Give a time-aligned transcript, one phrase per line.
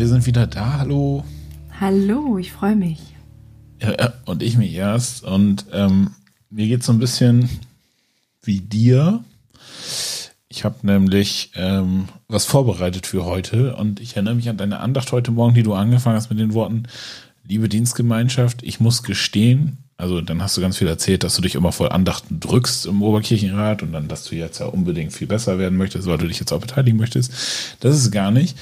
[0.00, 0.78] wir sind wieder da.
[0.78, 1.24] Hallo.
[1.78, 3.00] Hallo, ich freue mich.
[3.82, 5.22] Ja, und ich mich erst.
[5.24, 6.12] Und ähm,
[6.48, 7.50] mir geht so ein bisschen
[8.42, 9.22] wie dir.
[10.48, 15.12] Ich habe nämlich ähm, was vorbereitet für heute und ich erinnere mich an deine Andacht
[15.12, 16.84] heute Morgen, die du angefangen hast mit den Worten,
[17.46, 21.54] liebe Dienstgemeinschaft, ich muss gestehen, also dann hast du ganz viel erzählt, dass du dich
[21.54, 25.58] immer voll Andachten drückst im Oberkirchenrat und dann, dass du jetzt ja unbedingt viel besser
[25.58, 27.76] werden möchtest, weil du dich jetzt auch beteiligen möchtest.
[27.80, 28.56] Das ist gar nicht.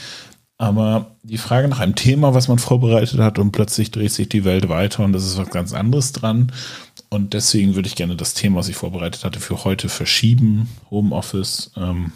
[0.61, 4.45] Aber die Frage nach einem Thema, was man vorbereitet hat und plötzlich dreht sich die
[4.45, 6.53] Welt weiter und das ist was ganz anderes dran.
[7.11, 10.69] Und deswegen würde ich gerne das Thema, was ich vorbereitet hatte, für heute verschieben.
[10.91, 12.13] Homeoffice, ähm,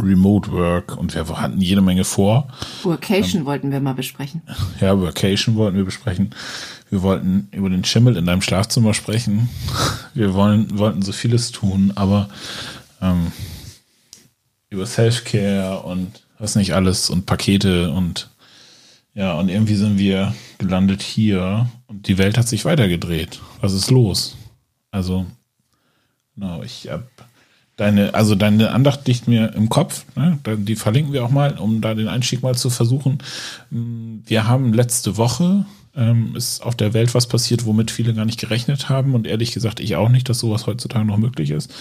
[0.00, 2.48] Remote Work und wir hatten jede Menge vor.
[2.84, 4.42] Workation ähm, wollten wir mal besprechen.
[4.80, 6.34] Ja, Workation wollten wir besprechen.
[6.88, 9.50] Wir wollten über den Schimmel in deinem Schlafzimmer sprechen.
[10.14, 12.30] Wir wollen, wollten so vieles tun, aber
[13.02, 13.30] ähm,
[14.70, 18.30] über Self-Care und was nicht alles und Pakete und
[19.14, 23.40] ja, und irgendwie sind wir gelandet hier und die Welt hat sich weitergedreht.
[23.60, 24.36] Was ist los?
[24.92, 25.26] Also,
[26.36, 27.08] genau, ich hab
[27.76, 30.38] deine, also deine Andacht liegt mir im Kopf, ne?
[30.58, 33.18] die verlinken wir auch mal, um da den Einstieg mal zu versuchen.
[33.70, 35.64] Wir haben letzte Woche
[35.98, 39.52] ähm, ist auf der Welt was passiert, womit viele gar nicht gerechnet haben und ehrlich
[39.52, 41.74] gesagt ich auch nicht, dass sowas heutzutage noch möglich ist.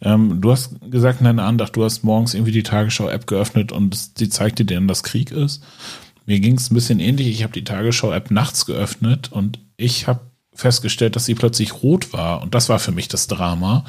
[0.00, 3.98] Ähm, du hast gesagt in deiner Andacht, du hast morgens irgendwie die Tagesschau-App geöffnet und
[4.16, 5.64] sie zeigte dir, dass Krieg ist.
[6.26, 7.28] Mir ging es ein bisschen ähnlich.
[7.28, 10.20] Ich habe die Tagesschau-App nachts geöffnet und ich habe
[10.54, 12.42] festgestellt, dass sie plötzlich rot war.
[12.42, 13.84] Und das war für mich das Drama,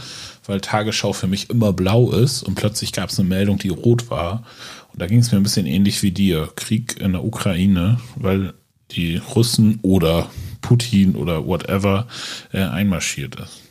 [0.46, 4.10] weil Tagesschau für mich immer blau ist und plötzlich gab es eine Meldung, die rot
[4.10, 4.44] war.
[4.92, 6.50] Und da ging es mir ein bisschen ähnlich wie dir.
[6.56, 8.54] Krieg in der Ukraine, weil
[8.92, 10.30] die Russen oder
[10.62, 12.08] Putin oder whatever
[12.52, 13.64] äh, einmarschiert ist.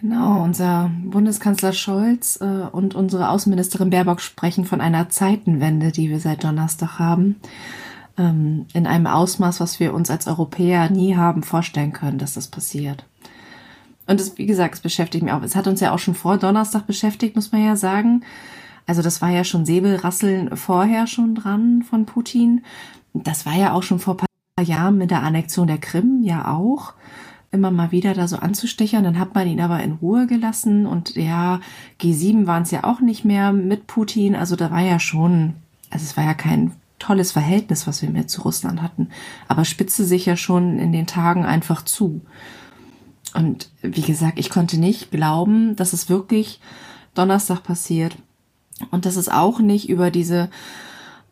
[0.00, 6.20] Genau, unser Bundeskanzler Scholz äh, und unsere Außenministerin Baerbock sprechen von einer Zeitenwende, die wir
[6.20, 7.36] seit Donnerstag haben.
[8.16, 12.48] Ähm, in einem Ausmaß, was wir uns als Europäer nie haben vorstellen können, dass das
[12.48, 13.04] passiert.
[14.06, 15.42] Und es, wie gesagt, es beschäftigt mich auch.
[15.42, 18.24] Es hat uns ja auch schon vor Donnerstag beschäftigt, muss man ja sagen.
[18.86, 22.62] Also das war ja schon Säbelrasseln vorher schon dran von Putin.
[23.14, 24.26] Das war ja auch schon vor ein
[24.56, 26.94] paar Jahren mit der Annexion der Krim ja auch
[27.52, 29.04] immer mal wieder da so anzustechern.
[29.04, 31.60] Dann hat man ihn aber in Ruhe gelassen und ja,
[32.00, 34.36] G7 waren es ja auch nicht mehr mit Putin.
[34.36, 35.54] Also da war ja schon,
[35.90, 39.08] also es war ja kein tolles Verhältnis, was wir mit zu Russland hatten,
[39.48, 42.20] aber spitzte sich ja schon in den Tagen einfach zu.
[43.34, 46.60] Und wie gesagt, ich konnte nicht glauben, dass es wirklich
[47.14, 48.16] Donnerstag passiert
[48.90, 50.50] und dass es auch nicht über diese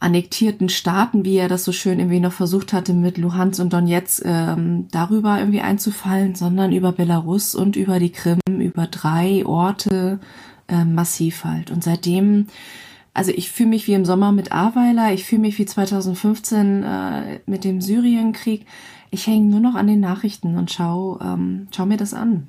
[0.00, 4.22] annektierten Staaten, wie er das so schön irgendwie noch versucht hatte, mit Luhansk und Donetsk
[4.24, 10.20] ähm, darüber irgendwie einzufallen, sondern über Belarus und über die Krim, über drei Orte
[10.68, 11.70] äh, massiv halt.
[11.70, 12.46] Und seitdem,
[13.12, 17.40] also ich fühle mich wie im Sommer mit Aweiler, ich fühle mich wie 2015 äh,
[17.46, 18.66] mit dem Syrienkrieg.
[19.10, 22.46] Ich hänge nur noch an den Nachrichten und schau, ähm, schau mir das an.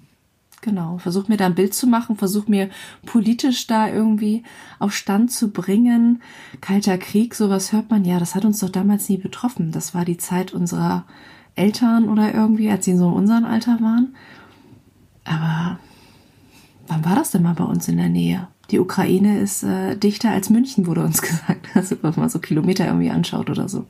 [0.62, 2.70] Genau, versuch mir da ein Bild zu machen, versuch mir
[3.06, 4.44] politisch da irgendwie
[4.78, 6.22] auf Stand zu bringen.
[6.60, 9.72] Kalter Krieg, sowas hört man ja, das hat uns doch damals nie betroffen.
[9.72, 11.06] Das war die Zeit unserer
[11.56, 14.16] Eltern oder irgendwie, als sie so in unserem Alter waren.
[15.24, 15.80] Aber
[16.88, 18.48] wann war das denn mal bei uns in der Nähe?
[18.72, 21.68] Die Ukraine ist äh, dichter als München, wurde uns gesagt.
[21.74, 23.86] Also wenn man so Kilometer irgendwie anschaut oder so.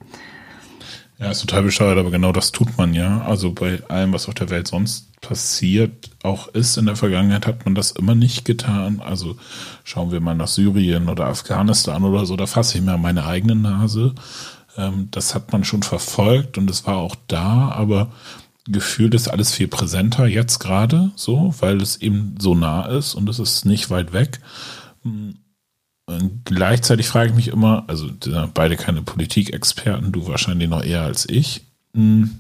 [1.20, 3.22] Ja, ist total bescheuert, aber genau das tut man ja.
[3.24, 7.66] Also bei allem, was auf der Welt sonst passiert, auch ist in der Vergangenheit, hat
[7.66, 9.02] man das immer nicht getan.
[9.02, 9.36] Also
[9.84, 13.56] schauen wir mal nach Syrien oder Afghanistan oder so, da fasse ich mir meine eigene
[13.56, 14.16] Nase.
[14.78, 18.12] Ähm, das hat man schon verfolgt und es war auch da, aber
[18.66, 23.28] gefühlt ist alles viel präsenter jetzt gerade so, weil es eben so nah ist und
[23.28, 24.40] es ist nicht weit weg.
[26.10, 28.10] Und gleichzeitig frage ich mich immer, also
[28.56, 31.62] beide keine Politikexperten, du wahrscheinlich noch eher als ich.
[31.94, 32.40] Hm.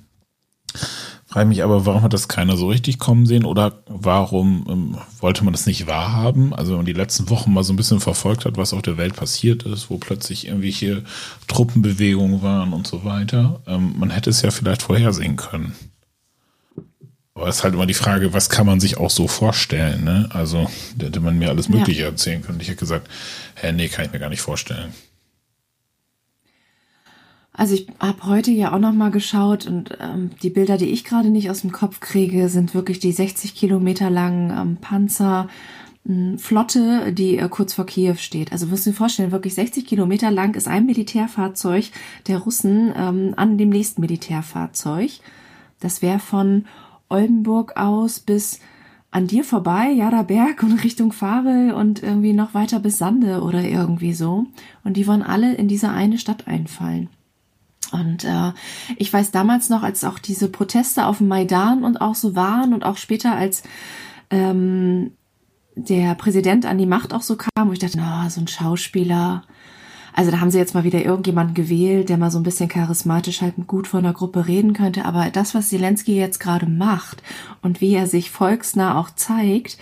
[1.28, 5.44] Frage mich aber, warum hat das keiner so richtig kommen sehen oder warum ähm, wollte
[5.44, 6.56] man das nicht wahrhaben?
[6.56, 8.98] Also wenn man die letzten Wochen mal so ein bisschen verfolgt hat, was auf der
[8.98, 11.04] Welt passiert ist, wo plötzlich irgendwelche
[11.48, 15.76] Truppenbewegungen waren und so weiter, ähm, man hätte es ja vielleicht vorhersehen können.
[17.40, 20.04] Aber es ist halt immer die Frage, was kann man sich auch so vorstellen?
[20.04, 20.28] Ne?
[20.34, 22.08] Also, da hätte man mir alles Mögliche ja.
[22.08, 22.60] erzählen können.
[22.60, 23.08] Ich hätte gesagt,
[23.56, 24.94] hä, nee, kann ich mir gar nicht vorstellen.
[27.54, 31.06] Also ich habe heute ja auch noch mal geschaut und ähm, die Bilder, die ich
[31.06, 35.48] gerade nicht aus dem Kopf kriege, sind wirklich die 60 Kilometer langen ähm, Panzer,
[36.08, 38.52] äh, Flotte, die äh, kurz vor Kiew steht.
[38.52, 41.86] Also müssen Sie sich vorstellen, wirklich 60 Kilometer lang ist ein Militärfahrzeug
[42.28, 45.12] der Russen ähm, an dem nächsten Militärfahrzeug.
[45.80, 46.66] Das wäre von
[47.10, 48.60] Oldenburg aus bis
[49.12, 53.64] an dir vorbei, ja, Berg und Richtung Farel und irgendwie noch weiter bis Sande oder
[53.64, 54.46] irgendwie so.
[54.84, 57.10] Und die wollen alle in diese eine Stadt einfallen.
[57.92, 58.52] Und äh,
[58.98, 62.74] ich weiß damals noch, als auch diese Proteste auf dem Maidan und auch so waren
[62.74, 63.64] und auch später, als
[64.30, 65.12] ähm,
[65.76, 69.44] der Präsident an die Macht auch so kam, wo ich dachte, na, so ein Schauspieler.
[70.14, 73.42] Also da haben sie jetzt mal wieder irgendjemanden gewählt, der mal so ein bisschen charismatisch
[73.42, 75.06] halt gut von der Gruppe reden könnte.
[75.06, 77.24] Aber das, was Zelensky jetzt gerade macht
[77.62, 79.78] und wie er sich volksnah auch zeigt,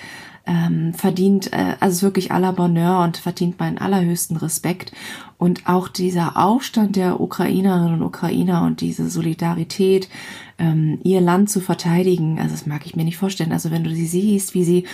[0.48, 4.94] ähm, verdient, äh, also wirklich aller Bonheur und verdient meinen allerhöchsten Respekt.
[5.38, 10.10] Und auch dieser Aufstand der Ukrainerinnen und Ukrainer und diese Solidarität,
[10.58, 13.52] ähm, ihr Land zu verteidigen, also das mag ich mir nicht vorstellen.
[13.52, 14.86] Also wenn du sie siehst, wie sie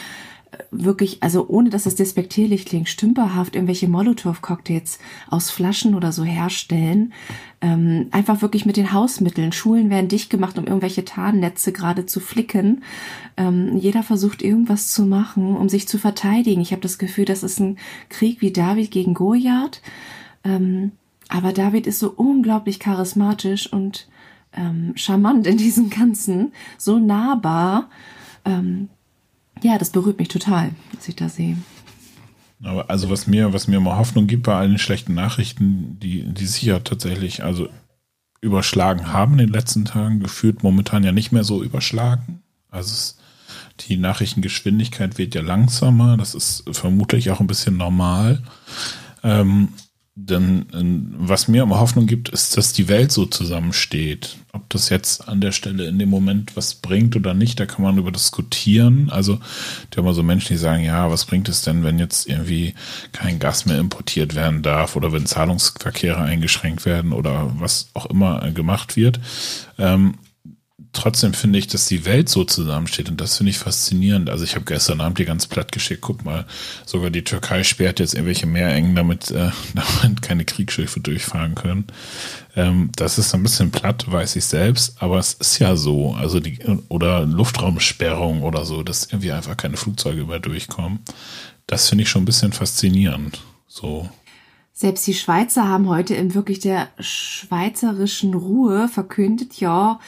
[0.71, 7.13] wirklich, also ohne dass es despektierlich klingt, stümperhaft irgendwelche Molotow-Cocktails aus Flaschen oder so herstellen.
[7.61, 9.51] Ähm, einfach wirklich mit den Hausmitteln.
[9.51, 12.83] Schulen werden dicht gemacht, um irgendwelche Tarnnetze gerade zu flicken.
[13.38, 16.61] Ähm, jeder versucht irgendwas zu machen, um sich zu verteidigen.
[16.61, 17.77] Ich habe das Gefühl, das ist ein
[18.09, 19.81] Krieg wie David gegen Goliath.
[20.44, 20.91] Ähm,
[21.29, 24.07] aber David ist so unglaublich charismatisch und
[24.55, 27.89] ähm, charmant in diesem Ganzen, so nahbar.
[29.61, 31.57] Ja, das berührt mich total, dass ich das sehe.
[32.63, 36.45] Aber also was mir, was mir immer Hoffnung gibt bei allen schlechten Nachrichten, die, die
[36.45, 37.67] sich ja tatsächlich also
[38.41, 42.41] überschlagen haben in den letzten Tagen, gefühlt momentan ja nicht mehr so überschlagen.
[42.69, 43.17] Also es,
[43.81, 48.44] die Nachrichtengeschwindigkeit wird ja langsamer, das ist vermutlich auch ein bisschen normal.
[49.23, 49.69] Ähm,
[50.15, 54.38] denn ähm, was mir immer Hoffnung gibt, ist, dass die Welt so zusammensteht.
[54.51, 57.81] Ob das jetzt an der Stelle in dem Moment was bringt oder nicht, da kann
[57.81, 59.10] man über diskutieren.
[59.10, 59.39] Also,
[59.89, 62.75] da immer so Menschen, die sagen, ja, was bringt es denn, wenn jetzt irgendwie
[63.12, 68.51] kein Gas mehr importiert werden darf oder wenn Zahlungsverkehre eingeschränkt werden oder was auch immer
[68.51, 69.19] gemacht wird.
[69.80, 70.13] Ähm,
[70.94, 74.30] trotzdem finde ich, dass die Welt so zusammensteht und das finde ich faszinierend.
[74.30, 76.45] Also ich habe gestern Abend die ganz platt geschickt, guck mal,
[76.86, 79.51] sogar die Türkei sperrt jetzt irgendwelche Meerengen, damit, äh,
[80.06, 81.88] damit keine Kriegsschiffe durchfahren können.
[82.56, 86.13] Ähm, das ist ein bisschen platt, weiß ich selbst, aber es ist ja so.
[86.13, 86.60] Also die,
[86.90, 91.00] oder Luftraumsperrung oder so, dass irgendwie einfach keine Flugzeuge mehr durchkommen.
[91.68, 93.42] Das finde ich schon ein bisschen faszinierend.
[93.68, 94.10] So.
[94.74, 100.00] Selbst die Schweizer haben heute in wirklich der schweizerischen Ruhe verkündet, ja,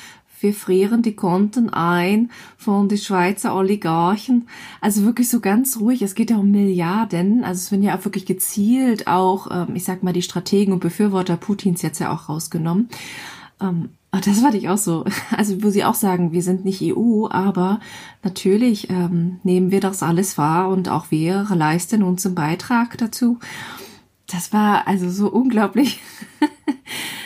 [0.45, 4.47] wir frieren die Konten ein von den Schweizer Oligarchen.
[4.79, 6.03] Also wirklich so ganz ruhig.
[6.03, 7.43] Es geht ja um Milliarden.
[7.43, 10.81] Also es werden ja auch wirklich gezielt auch, ähm, ich sag mal, die Strategen und
[10.81, 12.89] Befürworter Putins jetzt ja auch rausgenommen.
[13.59, 15.03] Ähm, das fand ich auch so.
[15.35, 17.79] Also wo sie auch sagen, wir sind nicht EU, aber
[18.21, 23.39] natürlich ähm, nehmen wir das alles wahr und auch wir leisten unseren Beitrag dazu.
[24.27, 26.01] Das war also so unglaublich.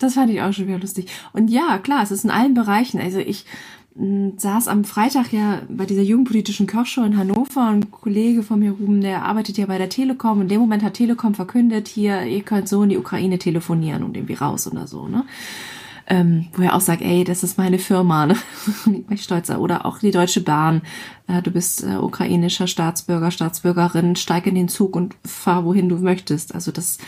[0.00, 1.08] Das fand ich auch schon wieder lustig.
[1.34, 2.98] Und ja, klar, es ist in allen Bereichen.
[2.98, 3.44] Also ich
[3.94, 7.68] mh, saß am Freitag ja bei dieser jugendpolitischen Kochshow in Hannover.
[7.68, 10.38] Ein Kollege von mir, Ruben, der arbeitet ja bei der Telekom.
[10.38, 14.02] Und in dem Moment hat Telekom verkündet, hier, ihr könnt so in die Ukraine telefonieren
[14.02, 15.24] und irgendwie raus oder so, ne?
[16.06, 18.36] Ähm, wo er auch sagt, ey, das ist meine Firma, ne?
[18.86, 19.60] bin ich stolzer.
[19.60, 20.80] Oder auch die Deutsche Bahn.
[21.28, 25.98] Äh, du bist äh, ukrainischer Staatsbürger, Staatsbürgerin, steig in den Zug und fahr, wohin du
[25.98, 26.54] möchtest.
[26.54, 26.98] Also das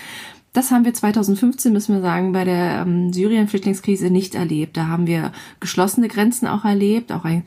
[0.53, 4.77] das haben wir 2015, müssen wir sagen, bei der ähm, Syrien-Flüchtlingskrise nicht erlebt.
[4.77, 7.11] Da haben wir geschlossene Grenzen auch erlebt.
[7.11, 7.45] Auch ein,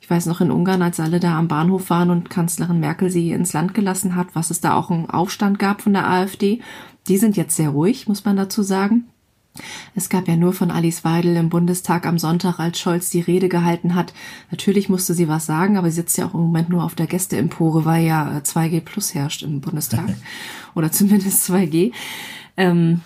[0.00, 3.30] ich weiß noch in Ungarn, als alle da am Bahnhof waren und Kanzlerin Merkel sie
[3.30, 6.60] ins Land gelassen hat, was es da auch einen Aufstand gab von der AfD.
[7.06, 9.08] Die sind jetzt sehr ruhig, muss man dazu sagen.
[9.94, 13.48] Es gab ja nur von Alice Weidel im Bundestag am Sonntag, als Scholz die Rede
[13.48, 14.12] gehalten hat.
[14.50, 17.06] Natürlich musste sie was sagen, aber sie sitzt ja auch im Moment nur auf der
[17.06, 20.08] Gästeempore, weil ja 2G plus herrscht im Bundestag.
[20.74, 21.92] Oder zumindest 2G.
[22.56, 23.00] Ähm,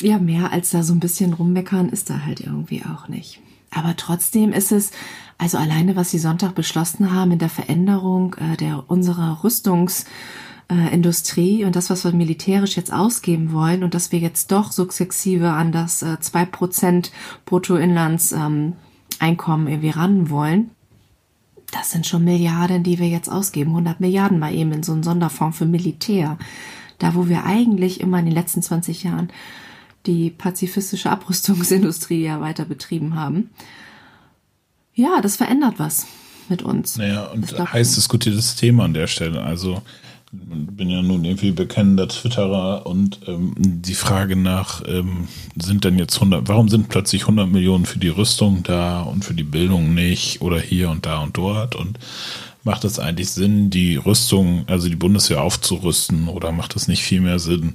[0.00, 3.40] ja, mehr als da so ein bisschen rummeckern ist da halt irgendwie auch nicht.
[3.70, 4.90] Aber trotzdem ist es,
[5.38, 10.10] also alleine, was sie Sonntag beschlossen haben in der Veränderung äh, der unserer Rüstungsindustrie
[10.70, 15.50] äh, und das, was wir militärisch jetzt ausgeben wollen und dass wir jetzt doch sukzessive
[15.50, 17.10] an das äh, 2%
[17.44, 20.70] Bruttoinlandseinkommen ähm, irgendwie ran wollen,
[21.72, 23.70] das sind schon Milliarden, die wir jetzt ausgeben.
[23.70, 26.38] 100 Milliarden mal eben in so einen Sonderfonds für Militär.
[26.98, 29.30] Da, wo wir eigentlich immer in den letzten 20 Jahren
[30.06, 33.50] die pazifistische Abrüstungsindustrie ja weiter betrieben haben.
[34.94, 36.06] Ja, das verändert was
[36.48, 36.98] mit uns.
[36.98, 39.42] Naja, und heiß diskutiertes Thema an der Stelle.
[39.42, 39.82] Also
[40.32, 46.14] bin ja nun irgendwie bekennender Twitterer und ähm, die Frage nach, ähm, sind denn jetzt
[46.14, 50.40] 100, warum sind plötzlich 100 Millionen für die Rüstung da und für die Bildung nicht
[50.40, 51.98] oder hier und da und dort und
[52.62, 57.22] macht es eigentlich Sinn, die Rüstung, also die Bundeswehr aufzurüsten oder macht es nicht viel
[57.22, 57.72] mehr Sinn,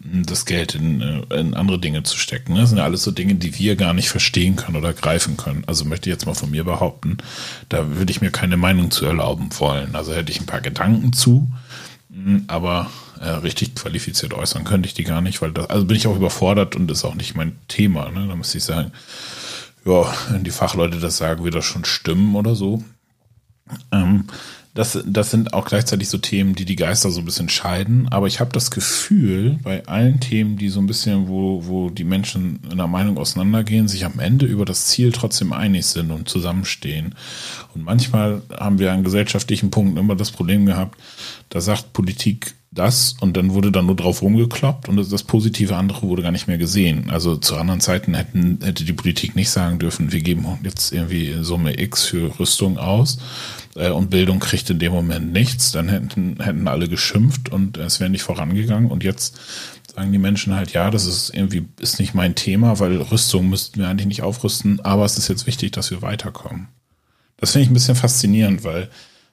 [0.00, 2.54] das Geld in, äh, in andere Dinge zu stecken?
[2.54, 5.64] Das sind ja alles so Dinge, die wir gar nicht verstehen können oder greifen können.
[5.66, 7.18] Also möchte ich jetzt mal von mir behaupten,
[7.68, 9.94] da würde ich mir keine Meinung zu erlauben wollen.
[9.94, 11.46] Also hätte ich ein paar Gedanken zu,
[12.48, 12.90] aber
[13.20, 16.16] äh, richtig qualifiziert äußern könnte ich die gar nicht, weil das, also bin ich auch
[16.16, 18.10] überfordert und ist auch nicht mein Thema.
[18.10, 18.26] Ne?
[18.26, 18.92] Da muss ich sagen,
[19.84, 22.82] ja, wenn die Fachleute das sagen, wird das schon stimmen oder so.
[23.92, 24.24] Ähm,
[24.72, 28.06] das, das sind auch gleichzeitig so Themen, die die Geister so ein bisschen scheiden.
[28.10, 32.04] Aber ich habe das Gefühl, bei allen Themen, die so ein bisschen, wo, wo die
[32.04, 36.28] Menschen in der Meinung auseinandergehen, sich am Ende über das Ziel trotzdem einig sind und
[36.28, 37.16] zusammenstehen.
[37.74, 41.00] Und manchmal haben wir an gesellschaftlichen Punkten immer das Problem gehabt,
[41.48, 46.06] da sagt Politik das und dann wurde dann nur drauf rumgekloppt und das positive andere
[46.06, 47.10] wurde gar nicht mehr gesehen.
[47.10, 51.36] Also zu anderen Zeiten hätten, hätte die Politik nicht sagen dürfen, wir geben jetzt irgendwie
[51.42, 53.18] Summe X für Rüstung aus
[53.74, 55.72] äh, und Bildung kriegt in dem Moment nichts.
[55.72, 59.40] Dann hätten, hätten alle geschimpft und es wäre nicht vorangegangen und jetzt
[59.92, 63.80] sagen die Menschen halt, ja, das ist irgendwie, ist nicht mein Thema, weil Rüstung müssten
[63.80, 66.68] wir eigentlich nicht aufrüsten, aber es ist jetzt wichtig, dass wir weiterkommen.
[67.36, 68.90] Das finde ich ein bisschen faszinierend, weil,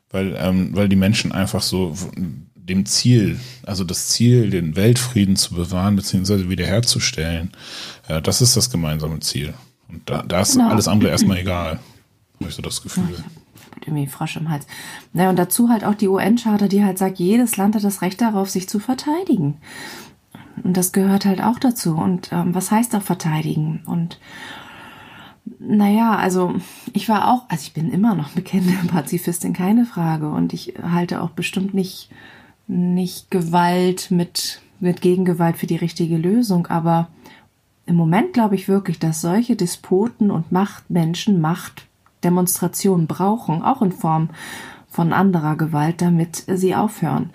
[0.10, 1.94] weil, ähm, weil die Menschen einfach so
[2.68, 6.50] dem Ziel, also das Ziel, den Weltfrieden zu bewahren bzw.
[6.50, 7.52] wiederherzustellen,
[8.08, 9.54] äh, das ist das gemeinsame Ziel.
[9.90, 10.70] Und da, da ist genau.
[10.70, 11.80] alles andere erstmal egal.
[12.40, 13.06] Habe ich so das Gefühl.
[13.18, 13.24] Ja,
[13.86, 14.68] irgendwie Frosch im Hals.
[15.14, 18.20] Naja, und dazu halt auch die UN-Charta, die halt sagt, jedes Land hat das Recht
[18.22, 19.58] darauf, sich zu verteidigen.
[20.64, 21.96] Und das gehört halt auch dazu.
[21.96, 23.84] Und ähm, was heißt auch verteidigen?
[23.86, 24.20] Und
[25.60, 26.56] naja, also
[26.94, 30.30] ich war auch, also ich bin immer noch bekennende Pazifistin, keine Frage.
[30.30, 32.10] Und ich halte auch bestimmt nicht
[32.68, 37.08] nicht Gewalt mit, mit Gegengewalt für die richtige Lösung, aber
[37.86, 44.30] im Moment glaube ich wirklich, dass solche Despoten und Machtmenschen Machtdemonstrationen brauchen, auch in Form
[44.90, 47.30] von anderer Gewalt, damit sie aufhören.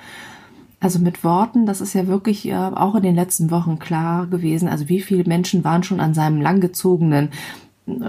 [0.78, 4.68] Also mit Worten, das ist ja wirklich äh, auch in den letzten Wochen klar gewesen.
[4.68, 7.30] Also wie viele Menschen waren schon an seinem langgezogenen,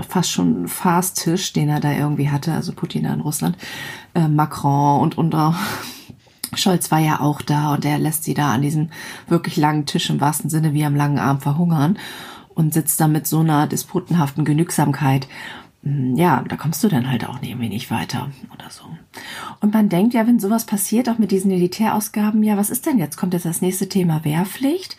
[0.08, 3.58] fast schon Fasttisch, den er da irgendwie hatte, also Putin in Russland,
[4.15, 5.56] äh, Macron und unter
[6.57, 8.89] Scholz war ja auch da und er lässt sie da an diesem
[9.27, 11.98] wirklich langen Tisch im wahrsten Sinne wie am langen Arm verhungern
[12.55, 15.27] und sitzt da mit so einer disputenhaften Genügsamkeit.
[15.83, 18.83] Hm, ja, da kommst du dann halt auch irgendwie nicht weiter oder so.
[19.60, 22.98] Und man denkt ja, wenn sowas passiert, auch mit diesen Militärausgaben, ja, was ist denn
[22.98, 23.17] jetzt?
[23.17, 24.98] Kommt jetzt das nächste Thema Wehrpflicht?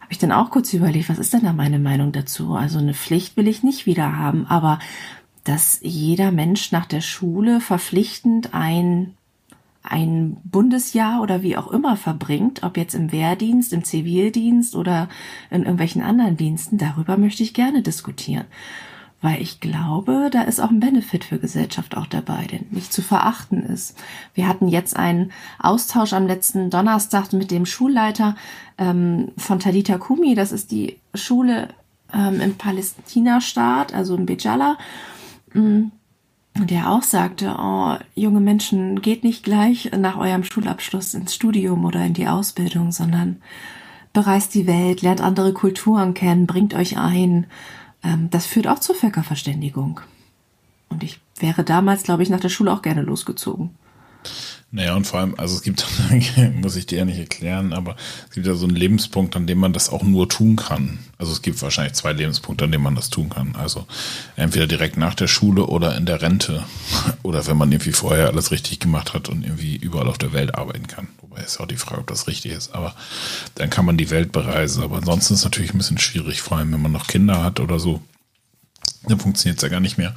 [0.00, 2.54] Habe ich dann auch kurz überlegt, was ist denn da meine Meinung dazu?
[2.54, 4.78] Also eine Pflicht will ich nicht wieder haben, aber
[5.44, 9.14] dass jeder Mensch nach der Schule verpflichtend ein
[9.82, 15.08] ein Bundesjahr oder wie auch immer verbringt, ob jetzt im Wehrdienst, im Zivildienst oder
[15.50, 18.44] in irgendwelchen anderen Diensten, darüber möchte ich gerne diskutieren.
[19.20, 23.02] Weil ich glaube, da ist auch ein Benefit für Gesellschaft auch dabei, der nicht zu
[23.02, 23.96] verachten ist.
[24.34, 28.34] Wir hatten jetzt einen Austausch am letzten Donnerstag mit dem Schulleiter
[28.78, 30.34] ähm, von Tadita Kumi.
[30.34, 31.68] Das ist die Schule
[32.12, 34.76] ähm, im Palästina-Staat, also in Bejala.
[35.54, 35.92] Und
[36.54, 42.04] der auch sagte, oh, junge Menschen, geht nicht gleich nach eurem Schulabschluss ins Studium oder
[42.04, 43.40] in die Ausbildung, sondern
[44.12, 47.46] bereist die Welt, lernt andere Kulturen kennen, bringt euch ein.
[48.02, 50.00] Ähm, das führt auch zur Völkerverständigung.
[50.90, 53.70] Und ich wäre damals, glaube ich, nach der Schule auch gerne losgezogen.
[54.74, 55.86] Naja, und vor allem, also es gibt,
[56.54, 57.94] muss ich dir ja nicht erklären, aber
[58.28, 60.98] es gibt ja so einen Lebenspunkt, an dem man das auch nur tun kann.
[61.18, 63.54] Also es gibt wahrscheinlich zwei Lebenspunkte, an denen man das tun kann.
[63.54, 63.86] Also
[64.34, 66.64] entweder direkt nach der Schule oder in der Rente.
[67.22, 70.54] Oder wenn man irgendwie vorher alles richtig gemacht hat und irgendwie überall auf der Welt
[70.54, 71.08] arbeiten kann.
[71.20, 72.74] Wobei ist auch die Frage, ob das richtig ist.
[72.74, 72.94] Aber
[73.54, 74.82] dann kann man die Welt bereisen.
[74.82, 77.60] Aber ansonsten ist es natürlich ein bisschen schwierig, vor allem wenn man noch Kinder hat
[77.60, 78.00] oder so.
[79.06, 80.14] Dann funktioniert es ja gar nicht mehr.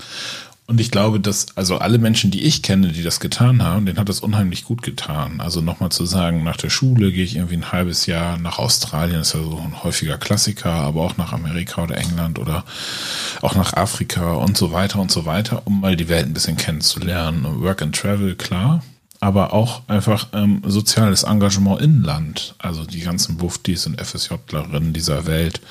[0.68, 4.00] Und ich glaube, dass, also alle Menschen, die ich kenne, die das getan haben, denen
[4.00, 5.40] hat das unheimlich gut getan.
[5.40, 9.22] Also nochmal zu sagen, nach der Schule gehe ich irgendwie ein halbes Jahr nach Australien,
[9.22, 12.66] ist ja so ein häufiger Klassiker, aber auch nach Amerika oder England oder
[13.44, 16.58] auch nach Afrika und so weiter und so weiter, um mal die Welt ein bisschen
[16.58, 17.62] kennenzulernen.
[17.62, 18.82] Work and Travel, klar
[19.25, 25.25] aber auch einfach ähm, soziales Engagement in Land, also die ganzen Buftis und FSJlerinnen dieser
[25.25, 25.62] Welt.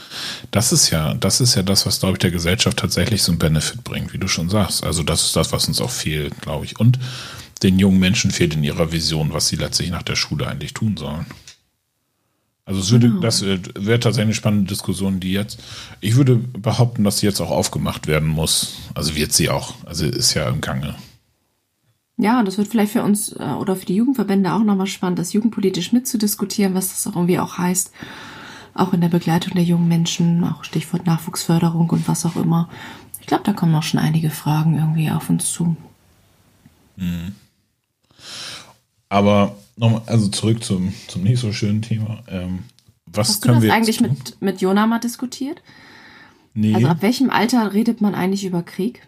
[0.51, 3.39] Das ist ja, das ist ja das, was, glaube ich, der Gesellschaft tatsächlich so einen
[3.39, 4.83] Benefit bringt, wie du schon sagst.
[4.83, 6.81] Also das ist das, was uns auch fehlt, glaube ich.
[6.81, 6.99] Und
[7.63, 10.97] den jungen Menschen fehlt in ihrer Vision, was sie letztlich nach der Schule eigentlich tun
[10.97, 11.27] sollen.
[12.65, 13.21] Also es würde, genau.
[13.21, 15.63] das äh, wäre tatsächlich eine spannende Diskussion, die jetzt,
[16.01, 18.79] ich würde behaupten, dass sie jetzt auch aufgemacht werden muss.
[18.95, 20.97] Also wird sie auch, also ist ja im Gange.
[22.17, 25.33] Ja, das wird vielleicht für uns äh, oder für die Jugendverbände auch nochmal spannend, das
[25.33, 27.91] jugendpolitisch mitzudiskutieren, was das auch irgendwie auch heißt.
[28.75, 32.69] Auch in der Begleitung der jungen Menschen, auch Stichwort Nachwuchsförderung und was auch immer.
[33.21, 35.77] Ich glaube, da kommen noch schon einige Fragen irgendwie auf uns zu.
[36.97, 37.33] Mhm.
[39.09, 42.23] Aber nochmal, also zurück zum, zum nicht so schönen Thema.
[42.29, 42.61] Ähm,
[43.07, 45.63] was Hast können du das wir eigentlich mit, mit Jona mal diskutiert?
[46.53, 46.75] Nee.
[46.75, 49.07] Also ab welchem Alter redet man eigentlich über Krieg?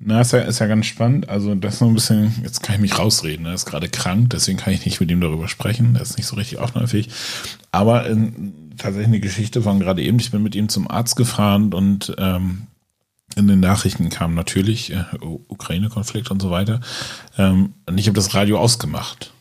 [0.00, 1.28] Na, ist ja, ist ja ganz spannend.
[1.28, 3.46] Also, das ist noch ein bisschen, jetzt kann ich mich rausreden.
[3.46, 5.96] Er ist gerade krank, deswegen kann ich nicht mit ihm darüber sprechen.
[5.96, 7.08] Er ist nicht so richtig aufnahmefähig.
[7.72, 10.20] Aber ähm, tatsächlich eine Geschichte von gerade eben.
[10.20, 12.68] Ich bin mit ihm zum Arzt gefahren und ähm,
[13.36, 16.80] in den Nachrichten kam natürlich äh, Ukraine-Konflikt und so weiter.
[17.36, 19.32] Ähm, und ich habe das Radio ausgemacht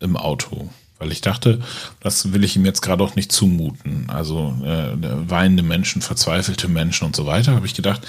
[0.00, 1.60] im Auto, weil ich dachte,
[2.00, 4.06] das will ich ihm jetzt gerade auch nicht zumuten.
[4.08, 4.92] Also äh,
[5.28, 7.54] weinende Menschen, verzweifelte Menschen und so weiter.
[7.54, 8.02] Habe ich gedacht,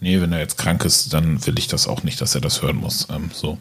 [0.00, 2.60] nee, wenn er jetzt krank ist, dann will ich das auch nicht, dass er das
[2.60, 3.06] hören muss.
[3.10, 3.58] Ähm, so.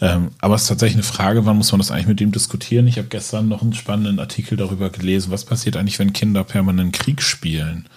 [0.00, 2.88] Ähm, aber es ist tatsächlich eine Frage, wann muss man das eigentlich mit ihm diskutieren?
[2.88, 6.92] Ich habe gestern noch einen spannenden Artikel darüber gelesen, was passiert eigentlich, wenn Kinder permanent
[6.92, 7.88] Krieg spielen.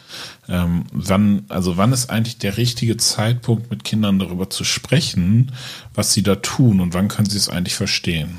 [0.48, 5.51] Ähm, wann, also wann ist eigentlich der richtige Zeitpunkt, mit Kindern darüber zu sprechen,
[5.93, 8.38] was sie da tun und wann können sie es eigentlich verstehen?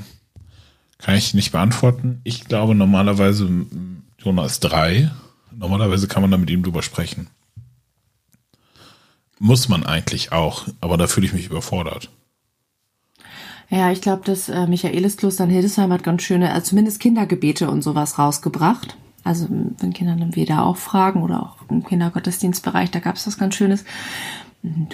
[1.03, 2.21] Kann ich nicht beantworten.
[2.25, 3.49] Ich glaube normalerweise,
[4.19, 5.11] Jonah ist drei.
[5.51, 7.29] Normalerweise kann man da mit ihm drüber sprechen.
[9.39, 12.11] Muss man eigentlich auch, aber da fühle ich mich überfordert.
[13.71, 17.83] Ja, ich glaube, das äh, Michaeliskloster in Hildesheim hat ganz schöne, also zumindest Kindergebete und
[17.83, 18.97] sowas rausgebracht.
[19.23, 23.39] Also wenn Kinder dann wieder auch fragen oder auch im Kindergottesdienstbereich, da gab es was
[23.39, 23.85] ganz Schönes.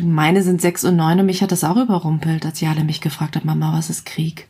[0.01, 3.37] Meine sind sechs und neun und mich hat das auch überrumpelt, als alle mich gefragt
[3.37, 4.49] haben, Mama, was ist Krieg?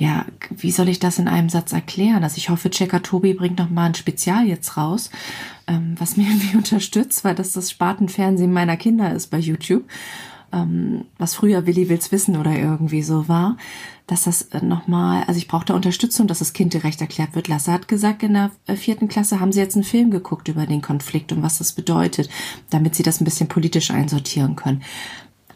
[0.00, 2.24] Ja, wie soll ich das in einem Satz erklären?
[2.24, 5.10] Also ich hoffe, Checker Tobi bringt noch mal ein Spezial jetzt raus,
[5.66, 9.84] ähm, was mir irgendwie unterstützt, weil das das Spartenfernsehen meiner Kinder ist bei YouTube
[10.52, 13.56] ähm, was früher Willi will's wissen oder irgendwie so war,
[14.06, 17.48] dass das äh, nochmal, also ich brauchte Unterstützung, dass das Kind direkt erklärt wird.
[17.48, 20.66] Lasse hat gesagt, in der äh, vierten Klasse haben sie jetzt einen Film geguckt über
[20.66, 22.28] den Konflikt und was das bedeutet,
[22.70, 24.82] damit sie das ein bisschen politisch einsortieren können.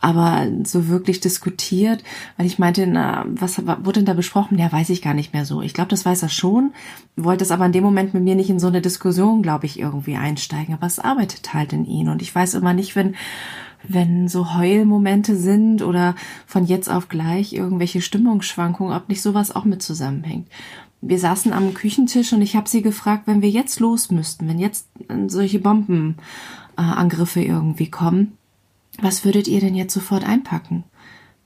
[0.05, 2.05] Aber so wirklich diskutiert,
[2.37, 4.59] weil ich meinte, na, was wurde denn da besprochen?
[4.59, 5.63] Ja, weiß ich gar nicht mehr so.
[5.63, 6.75] Ich glaube, das weiß er schon,
[7.17, 9.79] wollte es aber in dem Moment mit mir nicht in so eine Diskussion, glaube ich,
[9.79, 10.75] irgendwie einsteigen.
[10.75, 12.11] Aber es arbeitet halt in ihn.
[12.11, 13.15] Und ich weiß immer nicht, wenn
[13.87, 16.15] wenn so Heulmomente sind oder
[16.47, 20.49] von jetzt auf gleich irgendwelche Stimmungsschwankungen, ob nicht sowas auch mit zusammenhängt.
[21.03, 24.59] Wir saßen am Küchentisch und ich habe sie gefragt, wenn wir jetzt los müssten, wenn
[24.59, 24.89] jetzt
[25.27, 28.39] solche Bombenangriffe irgendwie kommen,
[29.01, 30.85] was würdet ihr denn jetzt sofort einpacken?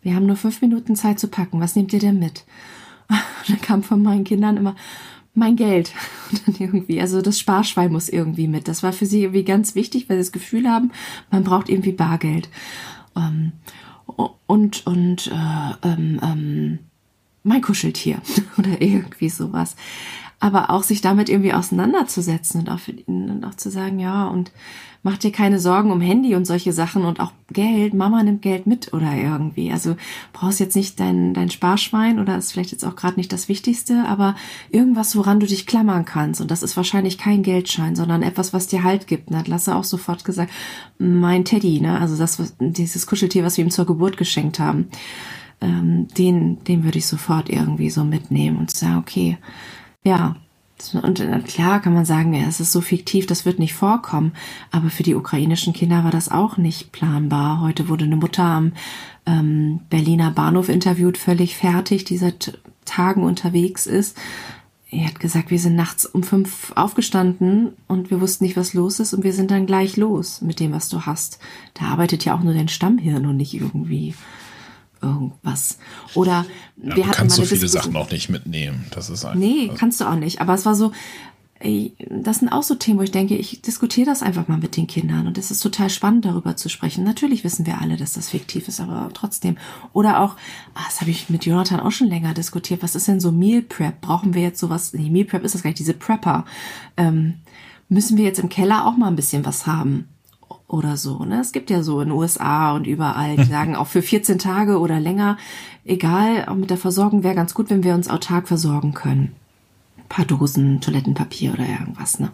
[0.02, 1.60] Wir haben nur fünf Minuten Zeit zu packen.
[1.60, 2.44] Was nehmt ihr denn mit?
[3.08, 4.76] Und dann kam von meinen Kindern immer
[5.34, 5.92] mein Geld.
[6.30, 8.68] Und dann irgendwie, also das Sparschwein muss irgendwie mit.
[8.68, 10.92] Das war für sie irgendwie ganz wichtig, weil sie das Gefühl haben,
[11.30, 12.48] man braucht irgendwie Bargeld.
[13.16, 13.52] Ähm,
[14.46, 16.78] und und äh, ähm, ähm,
[17.42, 18.20] mein Kuscheltier
[18.58, 19.76] oder irgendwie sowas.
[20.40, 24.52] Aber auch sich damit irgendwie auseinanderzusetzen und auch für und auch zu sagen, ja, und
[25.02, 28.66] mach dir keine Sorgen um Handy und solche Sachen und auch Geld, Mama nimmt Geld
[28.66, 29.72] mit oder irgendwie.
[29.72, 29.96] Also
[30.32, 34.04] brauchst jetzt nicht dein, dein Sparschwein oder ist vielleicht jetzt auch gerade nicht das Wichtigste,
[34.06, 34.34] aber
[34.70, 36.40] irgendwas, woran du dich klammern kannst.
[36.40, 39.30] Und das ist wahrscheinlich kein Geldschein, sondern etwas, was dir Halt gibt.
[39.30, 40.52] Und hat Lasse auch sofort gesagt,
[40.98, 44.88] mein Teddy, ne, also das, was, dieses Kuscheltier, was wir ihm zur Geburt geschenkt haben,
[45.60, 49.38] ähm, den, den würde ich sofort irgendwie so mitnehmen und sagen, okay,
[50.08, 50.36] ja,
[51.02, 54.32] und klar kann man sagen, ja, es ist so fiktiv, das wird nicht vorkommen.
[54.70, 57.60] Aber für die ukrainischen Kinder war das auch nicht planbar.
[57.60, 58.72] Heute wurde eine Mutter am
[59.26, 64.16] ähm, Berliner Bahnhof interviewt, völlig fertig, die seit Tagen unterwegs ist.
[64.90, 69.00] Er hat gesagt, wir sind nachts um fünf aufgestanden und wir wussten nicht, was los
[69.00, 71.38] ist und wir sind dann gleich los mit dem, was du hast.
[71.74, 74.14] Da arbeitet ja auch nur dein Stammhirn und nicht irgendwie
[75.02, 75.78] irgendwas.
[76.14, 78.86] Oder Ja, wir du kannst so viele Diskussion- Sachen auch nicht mitnehmen.
[78.90, 79.38] Das ist einfach.
[79.38, 80.40] Nee, kannst du auch nicht.
[80.40, 80.92] Aber es war so,
[81.60, 84.76] ey, das sind auch so Themen, wo ich denke, ich diskutiere das einfach mal mit
[84.76, 85.26] den Kindern.
[85.26, 87.02] Und es ist total spannend, darüber zu sprechen.
[87.02, 89.56] Natürlich wissen wir alle, dass das fiktiv ist, aber trotzdem.
[89.92, 90.36] Oder auch,
[90.74, 92.82] ah, das habe ich mit Jonathan auch schon länger diskutiert.
[92.82, 94.00] Was ist denn so Meal Prep?
[94.00, 94.92] Brauchen wir jetzt sowas?
[94.92, 96.44] Nee, Meal Prep ist das gar nicht, diese Prepper.
[96.96, 97.34] Ähm,
[97.88, 100.06] müssen wir jetzt im Keller auch mal ein bisschen was haben?
[100.68, 101.24] Oder so.
[101.24, 101.40] Ne?
[101.40, 104.78] Es gibt ja so in den USA und überall, die sagen auch für 14 Tage
[104.78, 105.38] oder länger,
[105.84, 109.34] egal, auch mit der Versorgung wäre ganz gut, wenn wir uns autark versorgen können.
[109.96, 112.20] Ein paar Dosen Toilettenpapier oder irgendwas.
[112.20, 112.30] Ne?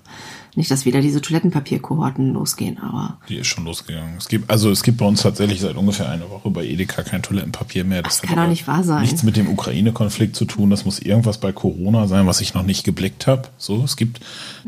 [0.57, 4.17] Nicht, dass wieder diese Toilettenpapierkohorten losgehen, aber Die ist schon losgegangen.
[4.17, 7.23] Es gibt, also es gibt bei uns tatsächlich seit ungefähr einer Woche bei Edeka kein
[7.23, 8.03] Toilettenpapier mehr.
[8.03, 9.03] Das hat kann doch nicht wahr sein.
[9.03, 10.71] Nichts mit dem Ukraine-Konflikt zu tun.
[10.71, 13.49] Das muss irgendwas bei Corona sein, was ich noch nicht geblickt habe.
[13.59, 14.21] So, es gibt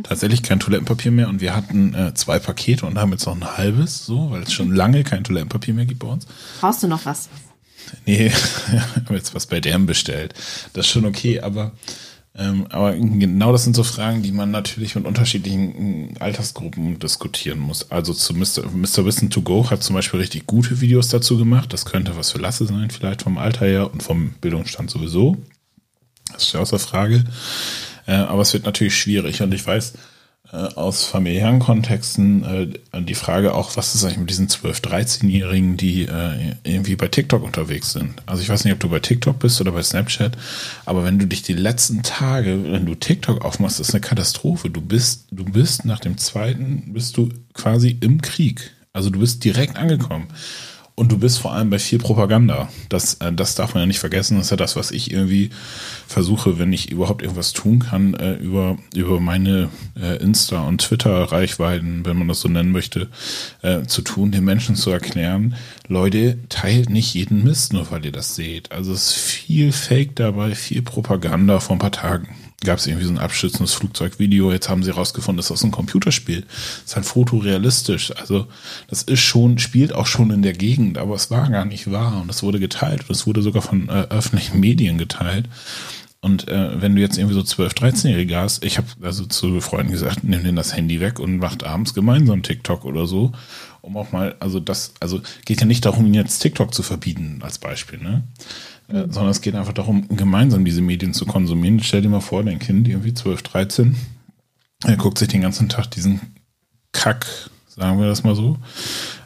[0.02, 3.56] tatsächlich kein Toilettenpapier mehr und wir hatten äh, zwei Pakete und haben jetzt noch ein
[3.56, 6.26] halbes, so, weil es schon lange kein Toilettenpapier mehr gibt bei uns.
[6.60, 7.28] brauchst du noch was?
[8.04, 10.34] Nee, ich habe jetzt was bei DM bestellt.
[10.72, 11.72] Das ist schon okay, aber,
[12.38, 17.58] ähm, aber genau das sind so Fragen, die man natürlich mit unterschiedlichen äh, Altersgruppen diskutieren
[17.58, 17.90] muss.
[17.90, 19.04] Also zu Mr.
[19.06, 21.72] Wissen to Go hat zum Beispiel richtig gute Videos dazu gemacht.
[21.72, 25.38] Das könnte was für Lasse sein, vielleicht vom Alter her und vom Bildungsstand sowieso.
[26.32, 27.24] Das ist ja außer Frage.
[28.06, 29.94] Äh, aber es wird natürlich schwierig und ich weiß,
[30.52, 32.44] aus familiären Kontexten
[32.92, 37.08] äh, die Frage auch, was ist eigentlich mit diesen 12-, 13-Jährigen, die äh, irgendwie bei
[37.08, 38.22] TikTok unterwegs sind.
[38.26, 40.36] Also ich weiß nicht, ob du bei TikTok bist oder bei Snapchat,
[40.84, 44.70] aber wenn du dich die letzten Tage, wenn du TikTok aufmachst, ist eine Katastrophe.
[44.70, 48.72] Du bist, du bist nach dem zweiten, bist du quasi im Krieg.
[48.92, 50.28] Also du bist direkt angekommen.
[50.98, 52.70] Und du bist vor allem bei viel Propaganda.
[52.88, 54.38] Das, äh, das darf man ja nicht vergessen.
[54.38, 55.50] Das ist ja das, was ich irgendwie
[56.06, 62.06] versuche, wenn ich überhaupt irgendwas tun kann, äh, über, über meine äh, Insta- und Twitter-Reichweiten,
[62.06, 63.08] wenn man das so nennen möchte,
[63.60, 65.54] äh, zu tun, den Menschen zu erklären,
[65.86, 68.72] Leute, teilt nicht jeden Mist, nur weil ihr das seht.
[68.72, 72.28] Also es ist viel Fake dabei, viel Propaganda vor ein paar Tagen
[72.64, 74.50] gab es irgendwie so ein abschützendes Flugzeugvideo.
[74.50, 76.40] Jetzt haben sie herausgefunden, das ist ein Computerspiel.
[76.42, 78.16] Das ist halt fotorealistisch.
[78.16, 78.46] Also
[78.88, 82.20] das ist schon, spielt auch schon in der Gegend, aber es war gar nicht wahr
[82.20, 85.48] und es wurde geteilt und es wurde sogar von äh, öffentlichen Medien geteilt.
[86.26, 89.92] Und äh, wenn du jetzt irgendwie so 12, 13-Jährige hast, ich habe also zu Freunden
[89.92, 93.32] gesagt, nimm denen das Handy weg und macht abends gemeinsam TikTok oder so,
[93.80, 97.40] um auch mal, also das, also geht ja nicht darum, ihnen jetzt TikTok zu verbieten
[97.42, 98.24] als Beispiel, ne?
[98.88, 101.82] Äh, sondern es geht einfach darum, gemeinsam diese Medien zu konsumieren.
[101.82, 103.96] Stell dir mal vor, dein Kind, irgendwie 12, 13,
[104.84, 106.20] er guckt sich den ganzen Tag diesen
[106.92, 107.26] Kack,
[107.66, 108.58] sagen wir das mal so,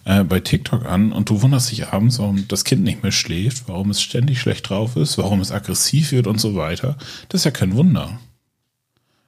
[0.05, 3.69] äh, bei TikTok an und du wunderst dich abends, warum das Kind nicht mehr schläft,
[3.69, 6.97] warum es ständig schlecht drauf ist, warum es aggressiv wird und so weiter.
[7.29, 8.19] Das ist ja kein Wunder.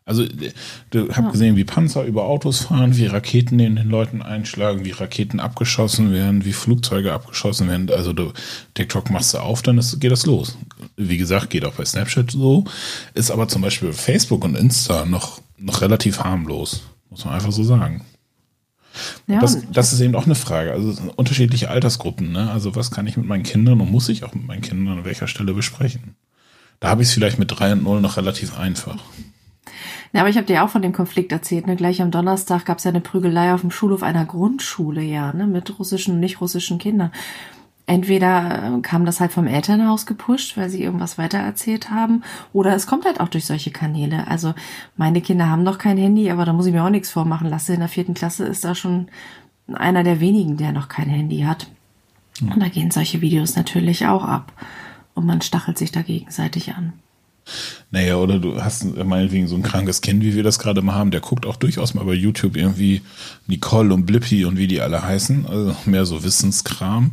[0.04, 0.26] Also,
[0.90, 1.30] du hast ja.
[1.30, 6.12] gesehen, wie Panzer über Autos fahren, wie Raketen in den Leuten einschlagen, wie Raketen abgeschossen
[6.12, 7.88] werden, wie Flugzeuge abgeschossen werden.
[7.90, 8.32] Also, du,
[8.74, 10.58] TikTok machst du auf, dann ist, geht das los.
[10.96, 12.64] Wie gesagt, geht auch bei Snapchat so.
[13.14, 16.82] Ist aber zum Beispiel Facebook und Insta noch, noch relativ harmlos.
[17.08, 18.04] Muss man einfach so sagen.
[19.28, 20.72] Ja, das, das ist eben auch eine Frage.
[20.72, 22.50] Also, unterschiedliche Altersgruppen, ne?
[22.50, 25.04] Also, was kann ich mit meinen Kindern und muss ich auch mit meinen Kindern an
[25.04, 26.16] welcher Stelle besprechen?
[26.80, 28.98] Da habe ich es vielleicht mit 3 und 0 noch relativ einfach.
[30.12, 31.66] Ja, aber ich habe dir auch von dem Konflikt erzählt.
[31.66, 31.76] Ne?
[31.76, 35.46] Gleich am Donnerstag gab es ja eine Prügelei auf dem Schulhof einer Grundschule, ja, ne?
[35.46, 37.12] mit russischen und nicht russischen Kindern.
[37.86, 42.22] Entweder äh, kam das halt vom Elternhaus gepusht, weil sie irgendwas weitererzählt haben,
[42.52, 44.28] oder es kommt halt auch durch solche Kanäle.
[44.28, 44.54] Also
[44.96, 47.48] meine Kinder haben noch kein Handy, aber da muss ich mir auch nichts vormachen.
[47.48, 49.08] Lasse in der vierten Klasse ist da schon
[49.72, 51.68] einer der wenigen, der noch kein Handy hat.
[52.40, 54.52] Und da gehen solche Videos natürlich auch ab.
[55.14, 56.92] Und man stachelt sich da gegenseitig an.
[57.90, 61.10] Naja, oder du hast meinetwegen so ein krankes Kind, wie wir das gerade mal haben,
[61.10, 63.02] der guckt auch durchaus mal bei YouTube irgendwie
[63.46, 67.12] Nicole und Blippi und wie die alle heißen, also mehr so Wissenskram.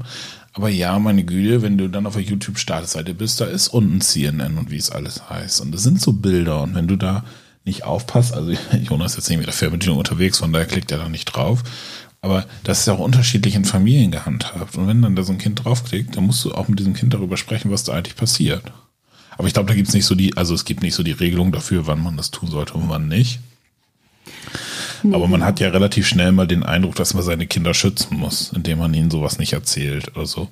[0.53, 4.57] Aber ja, meine Güte, wenn du dann auf der YouTube-Startseite bist, da ist unten CNN
[4.57, 5.61] und wie es alles heißt.
[5.61, 6.61] Und das sind so Bilder.
[6.63, 7.23] Und wenn du da
[7.65, 10.97] nicht aufpasst, also Jonas ist jetzt nicht mit der Fernbedienung unterwegs, von daher klickt er
[10.97, 11.63] da nicht drauf.
[12.21, 14.75] Aber das ist ja auch unterschiedlich in Familien gehandhabt.
[14.75, 17.13] Und wenn dann da so ein Kind draufklickt, dann musst du auch mit diesem Kind
[17.13, 18.63] darüber sprechen, was da eigentlich passiert.
[19.39, 21.13] Aber ich glaube, da gibt es nicht so die, also es gibt nicht so die
[21.13, 23.39] Regelung dafür, wann man das tun sollte und wann nicht.
[25.01, 25.15] Nee.
[25.15, 28.51] Aber man hat ja relativ schnell mal den Eindruck, dass man seine Kinder schützen muss,
[28.53, 30.49] indem man ihnen sowas nicht erzählt oder so.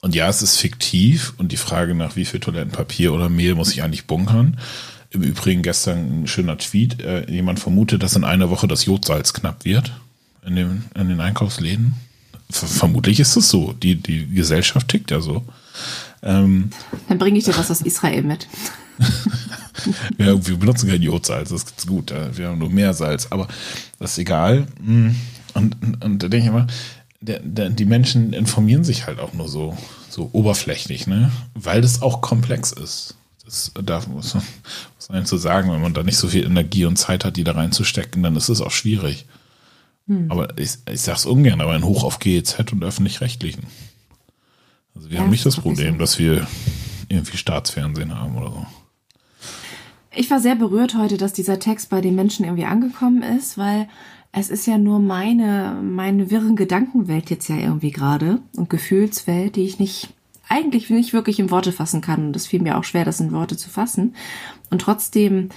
[0.00, 3.70] Und ja, es ist fiktiv und die Frage nach wie viel Toilettenpapier oder Mehl muss
[3.70, 4.58] ich eigentlich bunkern.
[5.10, 7.00] Im Übrigen gestern ein schöner Tweet.
[7.00, 9.92] Äh, jemand vermutet, dass in einer Woche das Jodsalz knapp wird
[10.44, 11.94] in, dem, in den Einkaufsläden.
[12.50, 13.72] Ver vermutlich ist es so.
[13.72, 15.44] Die, die Gesellschaft tickt ja so.
[16.22, 16.70] Ähm,
[17.08, 18.46] Dann bringe ich dir was aus Israel mit.
[20.18, 22.12] ja, wir benutzen kein Jodsalz, das ist gut.
[22.32, 23.48] Wir haben nur Meersalz, aber
[23.98, 24.66] das ist egal.
[24.80, 25.10] Mm.
[25.54, 26.66] Und, und, und da denke ich immer,
[27.20, 29.76] der, der, die Menschen informieren sich halt auch nur so,
[30.08, 31.30] so oberflächlich, ne?
[31.54, 33.16] Weil das auch komplex ist.
[33.44, 34.34] Das darf muss
[35.08, 37.44] man muss zu sagen, wenn man da nicht so viel Energie und Zeit hat, die
[37.44, 39.26] da reinzustecken, dann ist es auch schwierig.
[40.06, 40.30] Hm.
[40.30, 43.64] Aber ich, ich sage es ungern, aber ein Hoch auf GEZ und öffentlich-rechtlichen.
[44.94, 46.46] Also wir ja, haben nicht das Problem, dass wir
[47.08, 48.66] irgendwie Staatsfernsehen haben oder so.
[50.14, 53.88] Ich war sehr berührt heute, dass dieser Text bei den Menschen irgendwie angekommen ist, weil
[54.32, 59.64] es ist ja nur meine, meine wirren Gedankenwelt jetzt ja irgendwie gerade und Gefühlswelt, die
[59.64, 60.14] ich nicht,
[60.48, 62.28] eigentlich nicht wirklich in Worte fassen kann.
[62.28, 64.14] Und das fiel mir auch schwer, das in Worte zu fassen.
[64.70, 65.50] Und trotzdem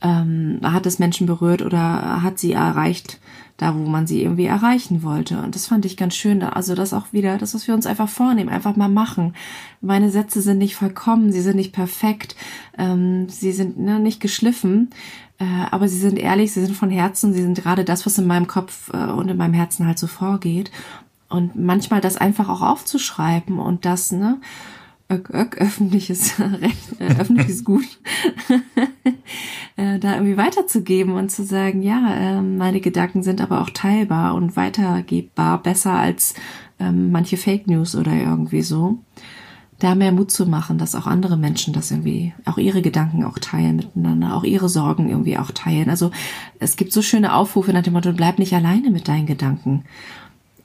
[0.00, 3.18] ähm, hat es Menschen berührt oder hat sie erreicht,
[3.56, 5.38] da wo man sie irgendwie erreichen wollte.
[5.38, 6.42] Und das fand ich ganz schön.
[6.42, 9.34] Also das auch wieder, das, was wir uns einfach vornehmen, einfach mal machen.
[9.80, 12.34] Meine Sätze sind nicht vollkommen, sie sind nicht perfekt,
[12.76, 14.90] ähm, sie sind ne, nicht geschliffen,
[15.38, 18.26] äh, aber sie sind ehrlich, sie sind von Herzen, sie sind gerade das, was in
[18.26, 20.72] meinem Kopf äh, und in meinem Herzen halt so vorgeht.
[21.28, 24.40] Und manchmal das einfach auch aufzuschreiben und das, ne,
[25.10, 27.84] Ök, ök, öffentliches Recht, äh, öffentliches Gut,
[29.76, 34.34] äh, da irgendwie weiterzugeben und zu sagen, ja, äh, meine Gedanken sind aber auch teilbar
[34.34, 36.34] und weitergebbar, besser als
[36.80, 38.98] ähm, manche Fake News oder irgendwie so.
[39.78, 43.38] da mehr Mut zu machen, dass auch andere Menschen das irgendwie, auch ihre Gedanken auch
[43.38, 45.90] teilen miteinander, auch ihre Sorgen irgendwie auch teilen.
[45.90, 46.12] Also
[46.58, 49.84] es gibt so schöne Aufrufe nach dem Motto, bleib nicht alleine mit deinen Gedanken.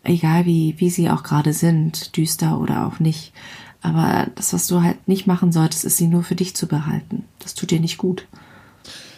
[0.03, 3.33] Egal wie, wie sie auch gerade sind, düster oder auch nicht.
[3.81, 7.23] Aber das, was du halt nicht machen solltest, ist sie nur für dich zu behalten.
[7.39, 8.25] Das tut dir nicht gut.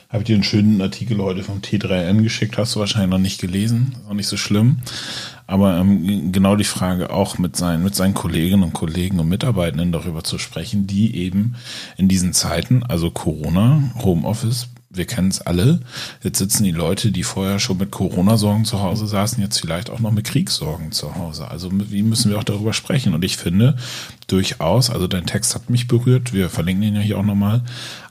[0.09, 3.39] Habe ich dir einen schönen Artikel heute vom T3N geschickt, hast du wahrscheinlich noch nicht
[3.39, 4.79] gelesen, ist auch nicht so schlimm.
[5.47, 9.93] Aber ähm, genau die Frage auch mit seinen, mit seinen Kolleginnen und Kollegen und Mitarbeitenden
[9.93, 11.55] darüber zu sprechen, die eben
[11.95, 15.79] in diesen Zeiten, also Corona, Homeoffice, wir kennen es alle.
[16.23, 19.99] Jetzt sitzen die Leute, die vorher schon mit Corona-Sorgen zu Hause saßen, jetzt vielleicht auch
[19.99, 21.49] noch mit Kriegssorgen zu Hause.
[21.49, 23.13] Also wie müssen wir auch darüber sprechen?
[23.13, 23.77] Und ich finde
[24.27, 27.63] durchaus, also dein Text hat mich berührt, wir verlinken ihn ja hier auch nochmal,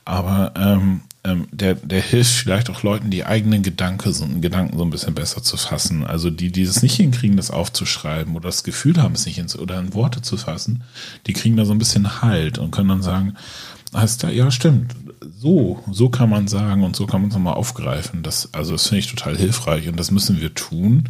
[0.04, 4.84] aber ähm, ähm, der, der hilft vielleicht auch Leuten, die eigenen Gedanke, so, Gedanken so
[4.84, 6.04] ein bisschen besser zu fassen.
[6.04, 9.50] Also die, die es nicht hinkriegen, das aufzuschreiben oder das Gefühl haben, es nicht in,
[9.60, 10.82] oder in Worte zu fassen,
[11.26, 13.36] die kriegen da so ein bisschen Halt und können dann sagen,
[13.94, 17.54] heißt ja, ja, stimmt, so, so kann man sagen und so kann man es nochmal
[17.54, 18.22] aufgreifen.
[18.22, 21.08] Das, also das finde ich total hilfreich und das müssen wir tun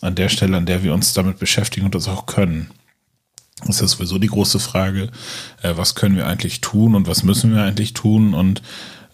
[0.00, 2.70] an der Stelle, an der wir uns damit beschäftigen und das auch können.
[3.66, 5.10] Das ist sowieso die große Frage,
[5.62, 8.62] äh, was können wir eigentlich tun und was müssen wir eigentlich tun und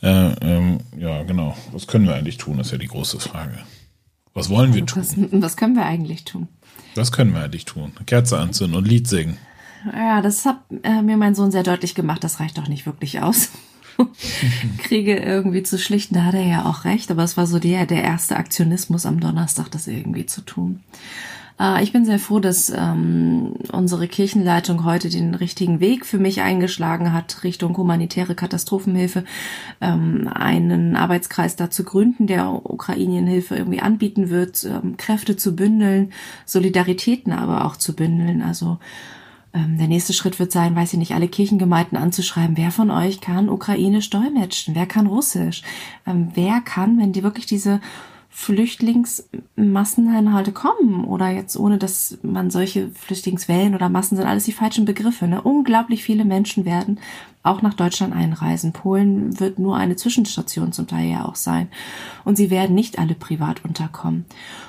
[0.03, 1.57] äh, ähm, ja, genau.
[1.73, 3.59] Was können wir eigentlich tun, ist ja die große Frage.
[4.35, 5.03] Was wollen wir tun?
[5.03, 6.49] Was, was können wir eigentlich tun?
[6.95, 7.93] Was können wir eigentlich tun?
[8.05, 9.39] Kerze anzünden und Lied singen.
[9.93, 12.23] Ja, das hat äh, mir mein Sohn sehr deutlich gemacht.
[12.23, 13.51] Das reicht doch nicht wirklich aus.
[14.79, 17.87] Kriege irgendwie zu schlichten, da hat er ja auch recht, aber es war so der,
[17.87, 20.81] der erste Aktionismus am Donnerstag, das irgendwie zu tun.
[21.61, 26.43] Äh, ich bin sehr froh, dass ähm, unsere Kirchenleitung heute den richtigen Weg für mich
[26.43, 29.25] eingeschlagen hat, Richtung humanitäre Katastrophenhilfe,
[29.81, 36.13] ähm, einen Arbeitskreis dazu gründen, der Ukrainienhilfe irgendwie anbieten wird, ähm, Kräfte zu bündeln,
[36.45, 38.43] Solidaritäten aber auch zu bündeln.
[38.43, 38.79] Also
[39.57, 43.49] der nächste Schritt wird sein, weiß ich nicht, alle Kirchengemeinden anzuschreiben, wer von euch kann
[43.49, 45.63] ukrainisch dolmetschen, wer kann russisch,
[46.07, 47.81] ähm, wer kann, wenn die wirklich diese
[48.39, 54.85] Flüchtlingsmasseninhalte kommen oder jetzt ohne, dass man solche Flüchtlingswellen oder Massen sind alles die falschen
[54.85, 55.27] Begriffe.
[55.27, 55.41] Ne?
[55.41, 57.01] Unglaublich viele Menschen werden
[57.43, 58.75] auch nach Deutschland einreisen.
[58.75, 61.69] Polen wird nur eine Zwischenstation zum Teil ja auch sein.
[62.27, 64.27] Und sie werden nicht alle privat unterkommen.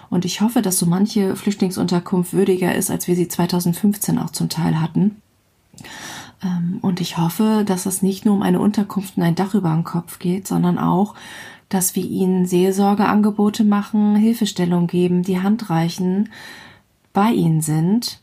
[0.10, 4.48] Und ich hoffe, dass so manche Flüchtlingsunterkunft würdiger ist, als wir sie 2015 auch zum
[4.48, 5.22] Teil hatten.
[6.42, 9.74] Ähm, und ich hoffe, dass es nicht nur um eine Unterkunft und ein Dach über
[9.74, 11.16] den Kopf geht, sondern auch,
[11.70, 16.30] dass wir ihnen Seelsorgeangebote machen, Hilfestellung geben, die Hand reichen,
[17.14, 18.22] bei ihnen sind,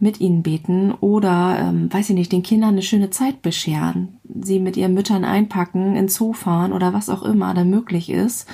[0.00, 4.60] mit ihnen beten oder, ähm, weiß ich nicht, den Kindern eine schöne Zeit bescheren, sie
[4.60, 8.48] mit ihren Müttern einpacken, ins Zoo fahren oder was auch immer da möglich ist,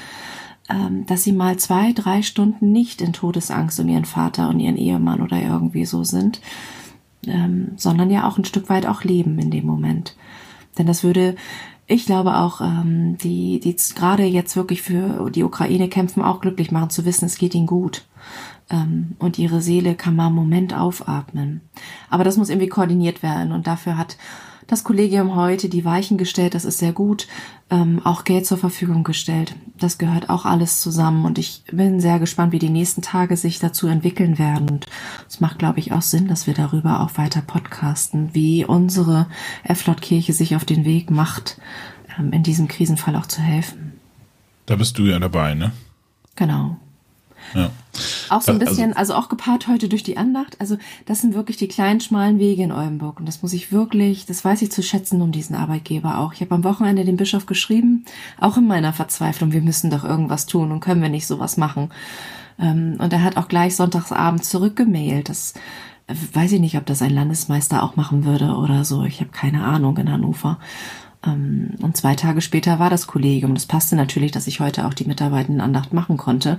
[0.70, 4.78] ähm, dass sie mal zwei, drei Stunden nicht in Todesangst um ihren Vater und ihren
[4.78, 6.40] Ehemann oder irgendwie so sind,
[7.26, 10.16] ähm, sondern ja auch ein Stück weit auch leben in dem Moment.
[10.78, 11.36] Denn das würde
[11.86, 16.70] ich glaube auch, ähm, die, die gerade jetzt wirklich für die Ukraine kämpfen, auch glücklich
[16.70, 18.04] machen zu wissen, es geht ihnen gut.
[18.70, 21.60] Ähm, und ihre Seele kann mal einen Moment aufatmen.
[22.08, 24.16] Aber das muss irgendwie koordiniert werden und dafür hat
[24.66, 27.26] das Kollegium heute die Weichen gestellt, das ist sehr gut,
[27.70, 29.54] ähm, auch Geld zur Verfügung gestellt.
[29.78, 33.58] Das gehört auch alles zusammen und ich bin sehr gespannt, wie die nächsten Tage sich
[33.58, 34.68] dazu entwickeln werden.
[34.68, 34.86] Und
[35.28, 39.26] es macht, glaube ich, auch Sinn, dass wir darüber auch weiter podcasten, wie unsere
[39.64, 41.60] F-Lot-Kirche sich auf den Weg macht,
[42.18, 43.92] ähm, in diesem Krisenfall auch zu helfen.
[44.66, 45.72] Da bist du ja dabei, ne?
[46.36, 46.73] Genau.
[48.34, 50.60] Auch so ein also bisschen, also, also, auch gepaart heute durch die Andacht.
[50.60, 53.20] Also das sind wirklich die kleinen, schmalen Wege in Oldenburg.
[53.20, 56.32] Und das muss ich wirklich, das weiß ich zu schätzen um diesen Arbeitgeber auch.
[56.32, 58.04] Ich habe am Wochenende dem Bischof geschrieben,
[58.40, 61.90] auch in meiner Verzweiflung, wir müssen doch irgendwas tun und können wir nicht sowas machen.
[62.58, 65.28] Ähm, und er hat auch gleich sonntagsabend zurückgemailt.
[65.28, 65.54] Das
[66.08, 69.04] äh, weiß ich nicht, ob das ein Landesmeister auch machen würde oder so.
[69.04, 70.58] Ich habe keine Ahnung in Hannover.
[71.24, 73.54] Ähm, und zwei Tage später war das Kollegium.
[73.54, 76.58] Das passte natürlich, dass ich heute auch die Mitarbeitendenandacht machen konnte.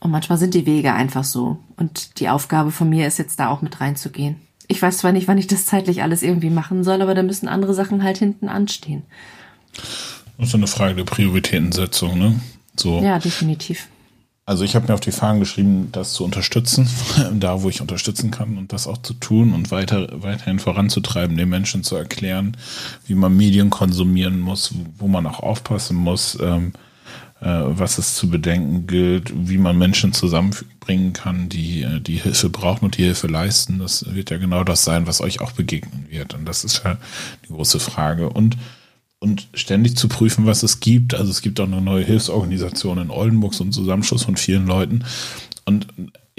[0.00, 1.58] Und manchmal sind die Wege einfach so.
[1.76, 4.36] Und die Aufgabe von mir ist jetzt da auch mit reinzugehen.
[4.66, 7.48] Ich weiß zwar nicht, wann ich das zeitlich alles irgendwie machen soll, aber da müssen
[7.48, 9.02] andere Sachen halt hinten anstehen.
[10.38, 12.40] Das ist eine Frage der Prioritätensetzung, ne?
[12.76, 13.02] So.
[13.02, 13.88] Ja, definitiv.
[14.46, 16.88] Also ich habe mir auf die Fahnen geschrieben, das zu unterstützen,
[17.34, 21.48] da wo ich unterstützen kann und das auch zu tun und weiter, weiterhin voranzutreiben, den
[21.48, 22.56] Menschen zu erklären,
[23.06, 26.38] wie man Medien konsumieren muss, wo man auch aufpassen muss.
[26.40, 26.89] Ähm, äh,
[27.40, 32.84] was es zu bedenken gilt, wie man Menschen zusammenbringen kann, die äh, die Hilfe brauchen
[32.84, 33.78] und die Hilfe leisten.
[33.78, 36.34] Das wird ja genau das sein, was euch auch begegnen wird.
[36.34, 36.98] Und das ist ja
[37.44, 38.28] die große Frage.
[38.28, 38.56] Und
[39.22, 41.14] und ständig zu prüfen, was es gibt.
[41.14, 45.04] Also es gibt auch eine neue Hilfsorganisation in Oldenburg, so ein Zusammenschluss von vielen Leuten.
[45.66, 45.88] Und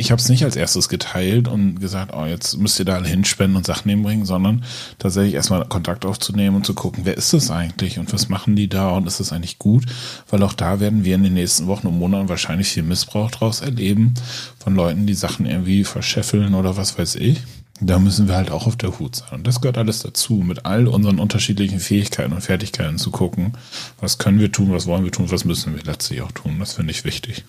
[0.02, 3.08] ich habe es nicht als erstes geteilt und gesagt, oh, jetzt müsst ihr da alle
[3.08, 4.66] hinspenden und Sachen hinbringen, sondern
[4.98, 8.68] tatsächlich erstmal Kontakt aufzunehmen und zu gucken, wer ist das eigentlich und was machen die
[8.68, 9.86] da und ist das eigentlich gut?
[10.30, 13.62] Weil auch da werden wir in den nächsten Wochen und Monaten wahrscheinlich viel Missbrauch draus
[13.62, 14.16] erleben
[14.58, 17.38] von Leuten, die Sachen irgendwie verscheffeln oder was weiß ich.
[17.80, 19.30] Da müssen wir halt auch auf der Hut sein.
[19.32, 23.54] Und das gehört alles dazu, mit all unseren unterschiedlichen Fähigkeiten und Fertigkeiten zu gucken,
[24.00, 26.58] was können wir tun, was wollen wir tun, was müssen wir letztlich auch tun.
[26.60, 27.44] Das finde ich wichtig.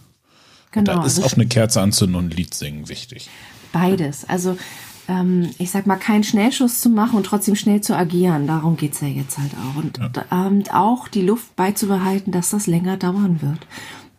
[0.72, 0.96] Genau.
[0.96, 3.30] Da ist also auch eine Kerze anzünden und ein Lied singen wichtig.
[3.72, 4.28] Beides.
[4.28, 4.56] Also
[5.08, 8.46] ähm, ich sag mal, keinen Schnellschuss zu machen und trotzdem schnell zu agieren.
[8.46, 9.82] Darum geht es ja jetzt halt auch.
[9.82, 10.46] Und ja.
[10.46, 13.66] ähm, auch die Luft beizubehalten, dass das länger dauern wird.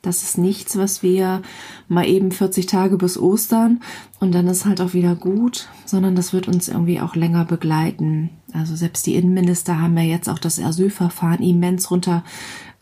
[0.03, 1.41] Das ist nichts, was wir
[1.87, 3.79] mal eben 40 Tage bis Ostern
[4.19, 8.29] und dann ist halt auch wieder gut, sondern das wird uns irgendwie auch länger begleiten.
[8.51, 12.25] Also selbst die Innenminister haben ja jetzt auch das Asylverfahren immens runter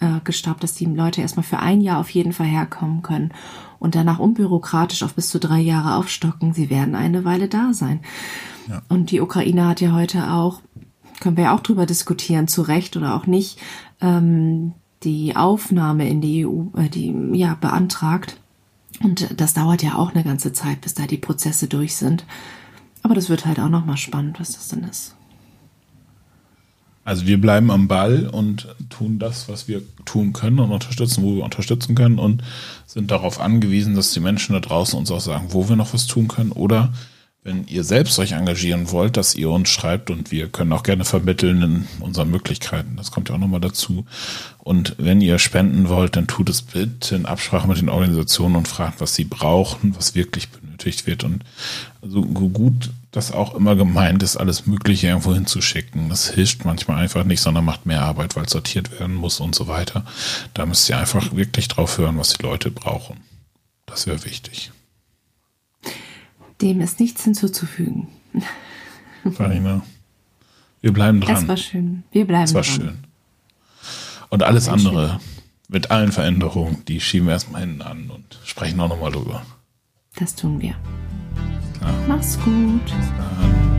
[0.01, 3.31] äh, gestoppt, dass die Leute erstmal für ein Jahr auf jeden Fall herkommen können
[3.79, 6.53] und danach unbürokratisch auf bis zu drei Jahre aufstocken.
[6.53, 8.01] Sie werden eine Weile da sein.
[8.67, 8.81] Ja.
[8.89, 10.61] Und die Ukraine hat ja heute auch,
[11.19, 13.59] können wir ja auch drüber diskutieren, zu Recht oder auch nicht,
[14.01, 18.37] ähm, die Aufnahme in die EU, äh, die ja beantragt.
[19.01, 22.25] Und das dauert ja auch eine ganze Zeit, bis da die Prozesse durch sind.
[23.03, 25.15] Aber das wird halt auch nochmal spannend, was das denn ist.
[27.03, 31.35] Also wir bleiben am Ball und tun das, was wir tun können und unterstützen, wo
[31.35, 32.43] wir unterstützen können und
[32.85, 36.05] sind darauf angewiesen, dass die Menschen da draußen uns auch sagen, wo wir noch was
[36.05, 36.93] tun können oder
[37.43, 41.05] wenn ihr selbst euch engagieren wollt, dass ihr uns schreibt und wir können auch gerne
[41.05, 42.95] vermitteln in unseren Möglichkeiten.
[42.97, 44.05] Das kommt ja auch nochmal dazu.
[44.59, 48.67] Und wenn ihr spenden wollt, dann tut es bitte in Absprache mit den Organisationen und
[48.67, 50.49] fragt, was sie brauchen, was wirklich
[50.81, 51.23] benötigt wird.
[51.23, 51.43] Und
[52.01, 56.09] so gut das auch immer gemeint ist, alles Mögliche irgendwo hinzuschicken.
[56.09, 59.67] Das hilft manchmal einfach nicht, sondern macht mehr Arbeit, weil sortiert werden muss und so
[59.67, 60.05] weiter.
[60.53, 63.17] Da müsst ihr einfach wirklich drauf hören, was die Leute brauchen.
[63.85, 64.71] Das wäre wichtig.
[66.61, 68.07] Dem ist nichts hinzuzufügen.
[69.33, 69.83] Farina,
[70.79, 71.35] wir bleiben dran.
[71.35, 72.03] Das war schön.
[72.11, 72.73] Wir bleiben das war dran.
[72.73, 72.97] schön.
[74.29, 75.43] Und alles andere schön.
[75.67, 79.45] mit allen Veränderungen, die schieben wir erstmal hinten an und sprechen auch nochmal drüber.
[80.15, 80.75] Das tun wir.
[82.07, 82.83] Mach's gut.
[82.85, 83.70] Bis dann.